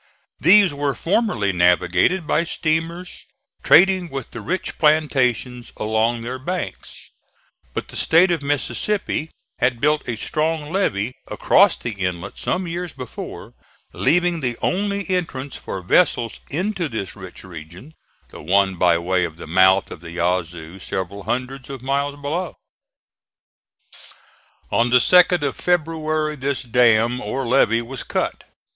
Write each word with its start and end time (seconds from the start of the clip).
These 0.39 0.73
were 0.73 0.95
formerly 0.95 1.53
navigated 1.53 2.25
by 2.25 2.43
steamers 2.43 3.27
trading 3.61 4.09
with 4.09 4.31
the 4.31 4.41
rich 4.41 4.79
plantations 4.79 5.71
along 5.77 6.21
their 6.21 6.39
banks; 6.39 7.11
but 7.75 7.87
the 7.89 7.95
State 7.95 8.31
of 8.31 8.41
Mississippi 8.41 9.29
had 9.59 9.79
built 9.79 10.09
a 10.09 10.15
strong 10.15 10.71
levee 10.73 11.13
across 11.27 11.77
the 11.77 11.91
inlet 11.91 12.39
some 12.39 12.65
years 12.65 12.93
before, 12.93 13.53
leaving 13.93 14.39
the 14.39 14.57
only 14.59 15.07
entrance 15.07 15.55
for 15.55 15.83
vessels 15.83 16.39
into 16.49 16.89
this 16.89 17.15
rich 17.15 17.43
region 17.43 17.93
the 18.29 18.41
one 18.41 18.77
by 18.77 18.97
way 18.97 19.23
of 19.23 19.37
the 19.37 19.45
mouth 19.45 19.91
of 19.91 20.01
the 20.01 20.13
Yazoo 20.13 20.79
several 20.79 21.25
hundreds 21.25 21.69
of 21.69 21.83
miles 21.83 22.15
below. 22.15 22.55
On 24.71 24.89
the 24.89 24.97
2d 24.97 25.43
of 25.43 25.55
February 25.57 26.35
this 26.37 26.63
dam, 26.63 27.21
or 27.21 27.45
levee, 27.45 27.83
was 27.83 28.01
cut. 28.01 28.45